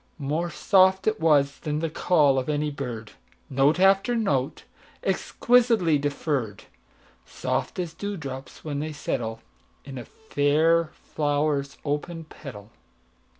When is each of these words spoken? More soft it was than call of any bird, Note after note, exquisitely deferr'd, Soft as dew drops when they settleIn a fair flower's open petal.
More 0.17 0.49
soft 0.49 1.05
it 1.05 1.19
was 1.19 1.59
than 1.59 1.87
call 1.91 2.39
of 2.39 2.49
any 2.49 2.71
bird, 2.71 3.11
Note 3.51 3.79
after 3.79 4.15
note, 4.15 4.63
exquisitely 5.03 5.99
deferr'd, 5.99 6.63
Soft 7.23 7.77
as 7.77 7.93
dew 7.93 8.17
drops 8.17 8.65
when 8.65 8.79
they 8.79 8.93
settleIn 8.93 9.41
a 9.99 10.03
fair 10.05 10.85
flower's 10.95 11.77
open 11.85 12.23
petal. 12.23 12.71